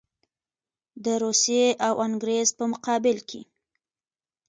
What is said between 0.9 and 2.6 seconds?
د روسیې او انګرېز